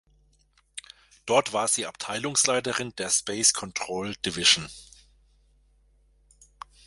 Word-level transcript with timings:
Dort 1.27 1.53
war 1.53 1.67
sie 1.67 1.85
Abteilungsleiterin 1.85 2.95
der 2.95 3.11
Space 3.11 3.53
Control 3.53 4.15
Division. 4.25 4.67